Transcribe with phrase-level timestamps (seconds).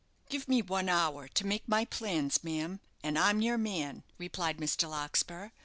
[0.29, 4.89] "Give me one hour to make my plans, ma'am, and I'm your man," replied Mr.
[4.89, 5.51] Larkspur.